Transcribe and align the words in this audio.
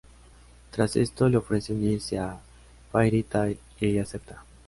Tras 0.71 0.95
esto, 0.95 1.29
le 1.29 1.37
ofrece 1.37 1.73
unirse 1.73 2.17
a 2.17 2.41
Fairy 2.91 3.21
Tail 3.21 3.59
y 3.79 3.85
ella 3.85 4.01
acepta. 4.01 4.43